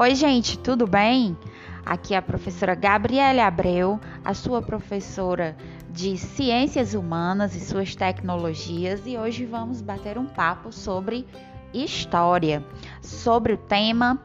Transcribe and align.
Oi, 0.00 0.14
gente, 0.14 0.56
tudo 0.56 0.86
bem? 0.86 1.36
Aqui 1.84 2.14
é 2.14 2.18
a 2.18 2.22
professora 2.22 2.76
Gabriela 2.76 3.44
Abreu, 3.44 3.98
a 4.24 4.32
sua 4.32 4.62
professora 4.62 5.56
de 5.90 6.16
Ciências 6.16 6.94
Humanas 6.94 7.56
e 7.56 7.60
suas 7.60 7.96
tecnologias, 7.96 9.02
e 9.06 9.18
hoje 9.18 9.44
vamos 9.44 9.82
bater 9.82 10.16
um 10.16 10.26
papo 10.26 10.70
sobre 10.70 11.26
história, 11.74 12.64
sobre 13.02 13.54
o 13.54 13.56
tema 13.56 14.22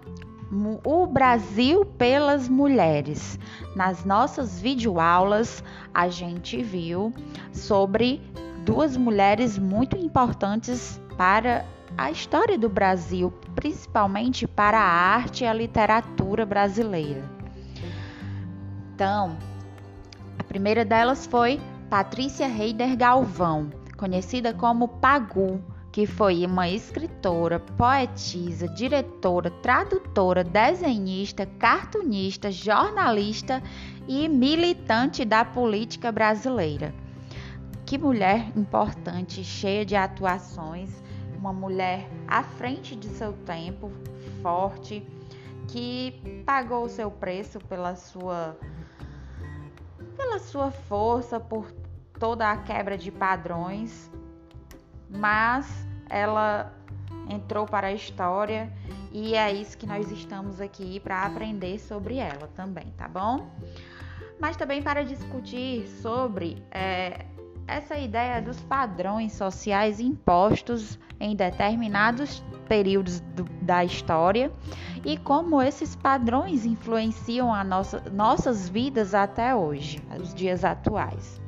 o 0.83 1.07
Brasil 1.07 1.83
pelas 1.83 2.47
mulheres. 2.47 3.39
Nas 3.75 4.05
nossas 4.05 4.61
videoaulas, 4.61 5.63
a 5.91 6.07
gente 6.07 6.61
viu 6.61 7.11
sobre 7.51 8.21
duas 8.63 8.95
mulheres 8.95 9.57
muito 9.57 9.97
importantes 9.97 11.01
para 11.17 11.65
a 11.97 12.09
história 12.09 12.57
do 12.57 12.69
Brasil, 12.69 13.31
principalmente 13.55 14.47
para 14.47 14.79
a 14.79 14.83
arte 14.83 15.43
e 15.43 15.47
a 15.47 15.53
literatura 15.53 16.45
brasileira. 16.45 17.23
Então, 18.93 19.37
a 20.37 20.43
primeira 20.43 20.83
delas 20.83 21.25
foi 21.25 21.59
Patrícia 21.89 22.47
Reider 22.47 22.95
Galvão, 22.97 23.69
conhecida 23.97 24.53
como 24.53 24.87
Pagu, 24.87 25.61
que 25.91 26.07
foi 26.07 26.43
uma 26.45 26.67
escritora, 26.67 27.59
poetisa, 27.59 28.67
diretora, 28.67 29.51
tradutora, 29.51 30.43
desenhista, 30.43 31.45
cartunista, 31.45 32.51
jornalista 32.51 33.61
e 34.07 34.27
militante 34.27 35.23
da 35.23 35.45
política 35.45 36.11
brasileira. 36.11 36.93
Que 37.85 37.95
mulher 37.99 38.51
importante, 38.55 39.43
cheia 39.43 39.85
de 39.85 39.95
atuações 39.95 41.02
uma 41.43 41.51
mulher 41.51 42.09
à 42.25 42.41
frente 42.41 42.95
de 42.95 43.09
seu 43.09 43.33
tempo, 43.33 43.91
forte, 44.41 45.05
que 45.67 46.41
pagou 46.45 46.85
o 46.85 46.89
seu 46.89 47.11
preço 47.11 47.59
pela 47.59 47.97
sua 47.97 48.57
pela 50.15 50.39
sua 50.39 50.71
força, 50.71 51.41
por 51.41 51.69
toda 52.17 52.49
a 52.49 52.55
quebra 52.55 52.97
de 52.97 53.11
padrões, 53.11 54.09
mas 55.09 55.85
ela 56.09 56.73
entrou 57.29 57.65
para 57.65 57.87
a 57.87 57.93
história 57.93 58.71
e 59.11 59.35
é 59.35 59.51
isso 59.51 59.77
que 59.77 59.85
nós 59.85 60.09
estamos 60.11 60.61
aqui 60.61 61.01
para 61.01 61.25
aprender 61.25 61.77
sobre 61.77 62.17
ela 62.17 62.49
também, 62.55 62.93
tá 62.95 63.09
bom? 63.09 63.49
Mas 64.39 64.55
também 64.55 64.81
para 64.81 65.03
discutir 65.03 65.87
sobre 65.87 66.63
é, 66.71 67.25
essa 67.67 67.97
ideia 67.97 68.41
dos 68.41 68.61
padrões 68.61 69.33
sociais 69.33 69.99
impostos 69.99 70.99
em 71.19 71.35
determinados 71.35 72.43
períodos 72.67 73.19
do, 73.19 73.43
da 73.61 73.83
história 73.83 74.51
e 75.05 75.17
como 75.17 75.61
esses 75.61 75.95
padrões 75.95 76.65
influenciam 76.65 77.53
a 77.53 77.63
nossa, 77.63 78.01
nossas 78.11 78.67
vidas 78.67 79.13
até 79.13 79.55
hoje, 79.55 79.99
os 80.19 80.33
dias 80.33 80.63
atuais. 80.63 81.41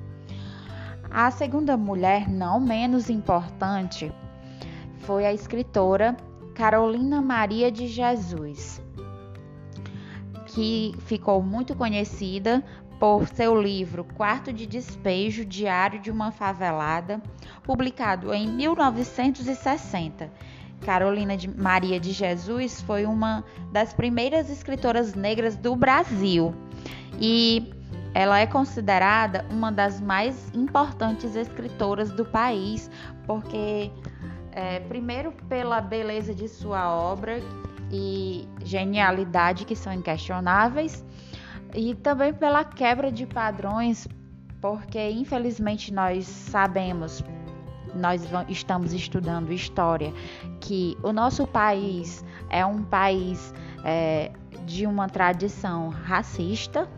A 1.09 1.31
segunda 1.31 1.77
mulher, 1.77 2.29
não 2.29 2.59
menos 2.59 3.09
importante, 3.09 4.11
foi 5.00 5.25
a 5.25 5.33
escritora 5.33 6.16
Carolina 6.53 7.22
Maria 7.22 7.72
de 7.72 7.88
Jesus, 7.88 8.81
que 10.55 10.95
ficou 10.99 11.43
muito 11.43 11.75
conhecida 11.75 12.63
por 12.97 13.27
seu 13.27 13.61
livro 13.61 14.05
Quarto 14.05 14.53
de 14.53 14.65
Despejo 14.65 15.43
Diário 15.43 15.99
de 15.99 16.09
uma 16.09 16.31
Favelada, 16.31 17.21
publicado 17.61 18.33
em 18.33 18.47
1960. 18.47 20.31
Carolina 20.85 21.35
de 21.35 21.49
Maria 21.49 21.99
de 21.99 22.13
Jesus 22.13 22.81
foi 22.81 23.05
uma 23.05 23.43
das 23.73 23.93
primeiras 23.93 24.49
escritoras 24.49 25.13
negras 25.13 25.57
do 25.57 25.75
Brasil 25.75 26.55
e 27.19 27.73
ela 28.13 28.39
é 28.39 28.47
considerada 28.47 29.45
uma 29.51 29.73
das 29.73 29.99
mais 29.99 30.49
importantes 30.53 31.35
escritoras 31.35 32.11
do 32.11 32.23
país, 32.23 32.89
porque, 33.27 33.91
é, 34.53 34.79
primeiro, 34.79 35.33
pela 35.49 35.81
beleza 35.81 36.33
de 36.33 36.47
sua 36.47 36.89
obra 36.95 37.41
e 37.95 38.47
genialidade 38.63 39.66
que 39.66 39.75
são 39.75 39.94
inquestionáveis 39.94 41.03
e 41.73 41.95
também 41.95 42.33
pela 42.33 42.63
quebra 42.63 43.11
de 43.11 43.25
padrões, 43.25 44.07
porque 44.61 45.09
infelizmente 45.11 45.94
nós 45.94 46.25
sabemos, 46.25 47.23
nós 47.94 48.28
estamos 48.50 48.94
estudando 48.94 49.51
história, 49.51 50.13
que 50.59 50.97
o 51.03 51.13
nosso 51.13 51.47
país 51.47 52.23
é 52.50 52.66
um 52.66 52.83
país 52.83 53.53
é, 53.83 54.31
de 54.66 54.85
uma 54.85 55.07
tradição 55.07 55.89
racista, 55.89 56.89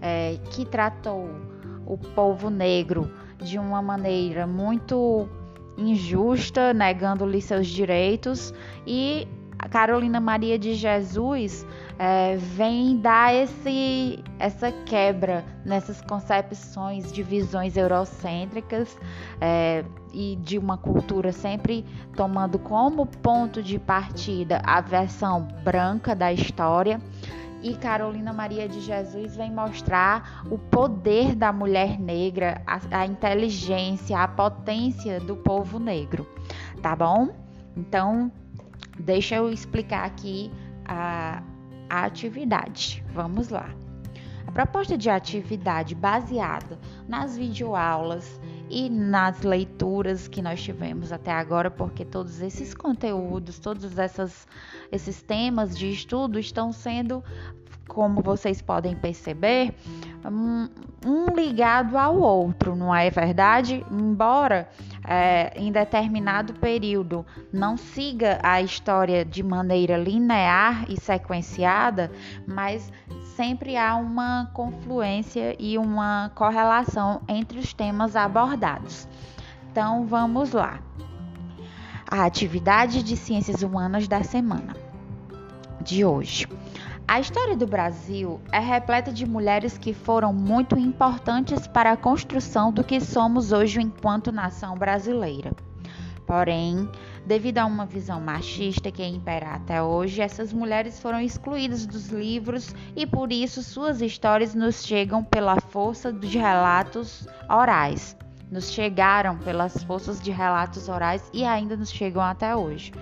é, 0.00 0.38
que 0.50 0.64
tratou 0.64 1.28
o 1.86 1.96
povo 1.96 2.50
negro 2.50 3.10
de 3.38 3.58
uma 3.58 3.82
maneira 3.82 4.46
muito 4.46 5.28
injusta, 5.76 6.74
negando-lhe 6.74 7.40
seus 7.40 7.66
direitos, 7.66 8.52
e 8.86 9.28
a 9.58 9.68
Carolina 9.68 10.20
Maria 10.20 10.58
de 10.58 10.74
Jesus 10.74 11.66
é, 11.98 12.36
vem 12.36 12.96
dar 12.98 13.34
esse, 13.34 14.22
essa 14.38 14.70
quebra 14.70 15.44
nessas 15.64 16.00
concepções 16.00 17.12
de 17.12 17.22
visões 17.22 17.76
eurocêntricas 17.76 18.96
é, 19.40 19.84
e 20.12 20.36
de 20.36 20.58
uma 20.58 20.78
cultura 20.78 21.32
sempre 21.32 21.84
tomando 22.14 22.58
como 22.58 23.04
ponto 23.04 23.62
de 23.62 23.78
partida 23.78 24.62
a 24.64 24.80
versão 24.80 25.48
branca 25.64 26.14
da 26.14 26.32
história. 26.32 27.00
E 27.60 27.74
Carolina 27.74 28.32
Maria 28.32 28.68
de 28.68 28.80
Jesus 28.80 29.34
vem 29.34 29.50
mostrar 29.50 30.44
o 30.48 30.56
poder 30.56 31.34
da 31.34 31.52
mulher 31.52 31.98
negra, 31.98 32.62
a, 32.64 33.00
a 33.00 33.06
inteligência, 33.06 34.16
a 34.16 34.28
potência 34.28 35.18
do 35.18 35.34
povo 35.34 35.80
negro, 35.80 36.24
tá 36.80 36.94
bom? 36.94 37.30
Então, 37.76 38.30
deixa 38.98 39.36
eu 39.36 39.50
explicar 39.50 40.04
aqui 40.04 40.50
a, 40.84 41.42
a 41.88 42.04
atividade. 42.04 43.04
Vamos 43.12 43.48
lá. 43.48 43.70
A 44.46 44.50
proposta 44.50 44.96
de 44.96 45.10
atividade 45.10 45.94
baseada 45.94 46.78
nas 47.06 47.36
videoaulas 47.36 48.40
e 48.70 48.88
nas 48.88 49.42
leituras 49.42 50.26
que 50.26 50.40
nós 50.40 50.62
tivemos 50.62 51.12
até 51.12 51.30
agora, 51.30 51.70
porque 51.70 52.04
todos 52.04 52.40
esses 52.40 52.74
conteúdos, 52.74 53.58
todos 53.58 53.98
essas, 53.98 54.46
esses 54.90 55.22
temas 55.22 55.76
de 55.76 55.90
estudo 55.90 56.38
estão 56.38 56.72
sendo, 56.72 57.22
como 57.86 58.22
vocês 58.22 58.62
podem 58.62 58.96
perceber, 58.96 59.74
um, 60.24 60.68
ligado 61.34 61.96
ao 61.96 62.18
outro, 62.18 62.74
não 62.74 62.94
é 62.94 63.10
verdade? 63.10 63.84
Embora 63.90 64.68
é, 65.06 65.52
em 65.56 65.70
determinado 65.70 66.54
período 66.54 67.24
não 67.52 67.76
siga 67.76 68.38
a 68.42 68.60
história 68.60 69.24
de 69.24 69.42
maneira 69.42 69.96
linear 69.96 70.84
e 70.88 71.00
sequenciada, 71.00 72.10
mas 72.46 72.92
sempre 73.36 73.76
há 73.76 73.94
uma 73.94 74.50
confluência 74.52 75.54
e 75.58 75.78
uma 75.78 76.30
correlação 76.34 77.22
entre 77.28 77.58
os 77.58 77.72
temas 77.72 78.16
abordados. 78.16 79.06
Então 79.70 80.06
vamos 80.06 80.52
lá. 80.52 80.80
A 82.10 82.24
atividade 82.24 83.02
de 83.02 83.16
ciências 83.16 83.62
humanas 83.62 84.08
da 84.08 84.24
semana 84.24 84.74
de 85.80 86.04
hoje. 86.04 86.46
A 87.08 87.20
história 87.20 87.56
do 87.56 87.66
Brasil 87.66 88.38
é 88.52 88.58
repleta 88.58 89.10
de 89.10 89.24
mulheres 89.24 89.78
que 89.78 89.94
foram 89.94 90.30
muito 90.30 90.78
importantes 90.78 91.66
para 91.66 91.92
a 91.92 91.96
construção 91.96 92.70
do 92.70 92.84
que 92.84 93.00
somos 93.00 93.50
hoje 93.50 93.80
enquanto 93.80 94.30
nação 94.30 94.76
brasileira. 94.76 95.52
Porém, 96.26 96.86
devido 97.24 97.56
a 97.56 97.64
uma 97.64 97.86
visão 97.86 98.20
machista 98.20 98.92
que 98.92 99.02
impera 99.02 99.54
até 99.54 99.82
hoje, 99.82 100.20
essas 100.20 100.52
mulheres 100.52 101.00
foram 101.00 101.18
excluídas 101.18 101.86
dos 101.86 102.08
livros 102.08 102.74
e 102.94 103.06
por 103.06 103.32
isso 103.32 103.62
suas 103.62 104.02
histórias 104.02 104.54
nos 104.54 104.84
chegam 104.84 105.24
pela 105.24 105.58
força 105.58 106.12
de 106.12 106.36
relatos 106.36 107.26
orais. 107.48 108.14
Nos 108.50 108.70
chegaram 108.70 109.38
pelas 109.38 109.82
forças 109.82 110.20
de 110.20 110.30
relatos 110.30 110.90
orais 110.90 111.30
e 111.32 111.42
ainda 111.42 111.74
nos 111.74 111.90
chegam 111.90 112.20
até 112.20 112.54
hoje. 112.54 112.92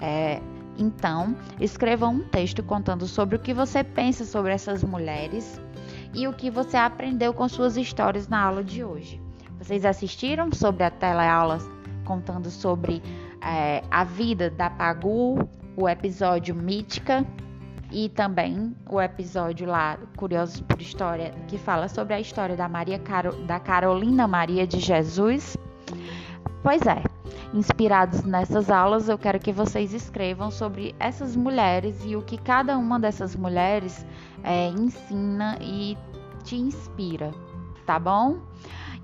É, 0.00 0.40
então, 0.78 1.36
escreva 1.60 2.06
um 2.06 2.20
texto 2.20 2.62
contando 2.62 3.06
sobre 3.06 3.36
o 3.36 3.38
que 3.38 3.54
você 3.54 3.82
pensa 3.82 4.24
sobre 4.24 4.52
essas 4.52 4.84
mulheres 4.84 5.60
e 6.14 6.26
o 6.26 6.32
que 6.32 6.50
você 6.50 6.76
aprendeu 6.76 7.32
com 7.32 7.48
suas 7.48 7.76
histórias 7.76 8.28
na 8.28 8.40
aula 8.40 8.62
de 8.62 8.84
hoje. 8.84 9.20
Vocês 9.58 9.84
assistiram 9.84 10.52
sobre 10.52 10.84
a 10.84 10.90
teleaula 10.90 11.58
contando 12.04 12.50
sobre 12.50 13.02
é, 13.42 13.82
a 13.90 14.04
vida 14.04 14.50
da 14.50 14.70
Pagu, 14.70 15.48
o 15.76 15.88
episódio 15.88 16.54
Mítica 16.54 17.26
e 17.90 18.08
também 18.08 18.74
o 18.88 19.00
episódio 19.00 19.66
lá 19.66 19.98
Curiosos 20.16 20.60
por 20.60 20.80
História 20.80 21.34
que 21.48 21.58
fala 21.58 21.88
sobre 21.88 22.14
a 22.14 22.20
história 22.20 22.56
da 22.56 22.68
Maria 22.68 22.98
Caro, 22.98 23.32
da 23.44 23.60
Carolina 23.60 24.26
Maria 24.26 24.66
de 24.66 24.80
Jesus. 24.80 25.56
Pois 26.66 26.82
é. 26.84 27.00
Inspirados 27.54 28.24
nessas 28.24 28.72
aulas, 28.72 29.08
eu 29.08 29.16
quero 29.16 29.38
que 29.38 29.52
vocês 29.52 29.94
escrevam 29.94 30.50
sobre 30.50 30.96
essas 30.98 31.36
mulheres 31.36 32.04
e 32.04 32.16
o 32.16 32.22
que 32.22 32.36
cada 32.36 32.76
uma 32.76 32.98
dessas 32.98 33.36
mulheres 33.36 34.04
é, 34.42 34.66
ensina 34.70 35.56
e 35.60 35.96
te 36.42 36.56
inspira, 36.56 37.30
tá 37.86 38.00
bom? 38.00 38.38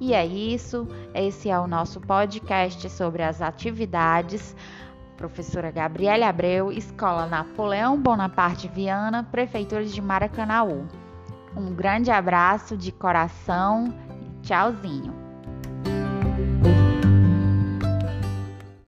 E 0.01 0.13
é 0.13 0.27
isso, 0.27 0.89
esse 1.15 1.51
é 1.51 1.57
o 1.57 1.69
nosso 1.69 2.01
podcast 2.01 2.91
sobre 2.91 3.23
as 3.23 3.41
atividades. 3.41 4.57
Professora 5.17 5.71
Gabriela 5.71 6.27
Abreu, 6.27 6.73
Escola 6.73 7.27
Napoleão 7.27 7.97
Bonaparte 7.97 8.67
Viana, 8.67 9.23
Prefeitura 9.23 9.85
de 9.85 10.03
Maracanaú. 10.03 10.85
Um 11.57 11.73
grande 11.73 12.11
abraço 12.11 12.77
de 12.77 12.91
coração 12.91 13.95
e 14.21 14.43
tchauzinho! 14.49 15.22